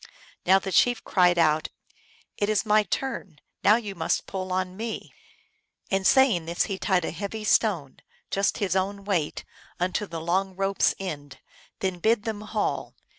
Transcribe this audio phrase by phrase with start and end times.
[0.47, 1.67] Now the chief cried out,"
[2.39, 5.13] It is my turn; now you must pull on me!"
[5.91, 7.97] And saying this, he tied a heavy stone,
[8.31, 9.45] just his own weight,
[9.79, 11.37] unto the long rope s end,
[11.81, 12.95] then bid them haul.